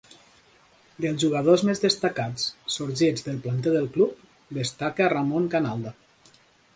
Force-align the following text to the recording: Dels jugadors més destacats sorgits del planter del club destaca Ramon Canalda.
Dels 1.03 1.19
jugadors 1.23 1.63
més 1.67 1.83
destacats 1.83 2.47
sorgits 2.77 3.27
del 3.27 3.37
planter 3.45 3.73
del 3.75 3.87
club 3.99 4.27
destaca 4.61 5.11
Ramon 5.15 5.47
Canalda. 5.57 5.95